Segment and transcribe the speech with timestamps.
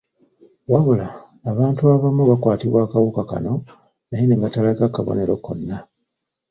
[0.71, 1.07] Wabula,
[1.51, 3.53] abantu abamu bakwatibwa akawuka kano
[4.09, 5.77] naye ne batalaga kabonero konna.